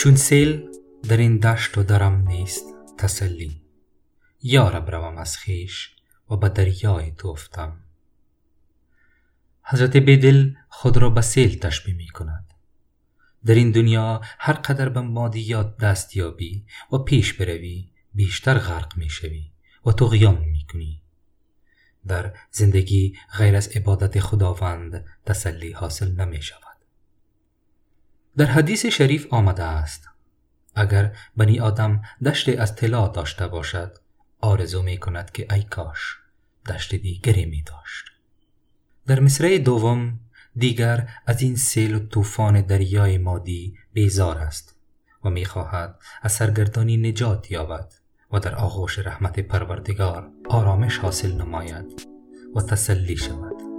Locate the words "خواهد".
45.44-45.98